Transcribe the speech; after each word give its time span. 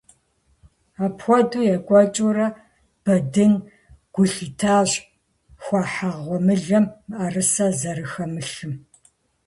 Апхуэдэу 1.05 1.69
екӀуэкӀыурэ, 1.75 2.47
Бэдын 3.03 3.53
гу 4.13 4.23
лъитащ 4.31 4.91
хуахьа 5.63 6.11
гъуэмылэм 6.23 6.85
мыӀэрысэ 7.09 7.67
зэрыхэмылъым. 7.79 8.73